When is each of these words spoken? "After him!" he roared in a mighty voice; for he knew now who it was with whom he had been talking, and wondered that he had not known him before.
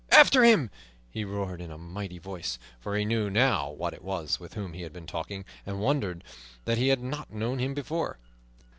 "After 0.11 0.43
him!" 0.43 0.71
he 1.11 1.23
roared 1.23 1.61
in 1.61 1.69
a 1.69 1.77
mighty 1.77 2.17
voice; 2.17 2.57
for 2.79 2.97
he 2.97 3.05
knew 3.05 3.29
now 3.29 3.75
who 3.77 3.87
it 3.89 4.03
was 4.03 4.39
with 4.39 4.55
whom 4.55 4.73
he 4.73 4.81
had 4.81 4.91
been 4.91 5.05
talking, 5.05 5.45
and 5.63 5.79
wondered 5.79 6.23
that 6.65 6.79
he 6.79 6.87
had 6.87 7.03
not 7.03 7.31
known 7.31 7.59
him 7.59 7.75
before. 7.75 8.17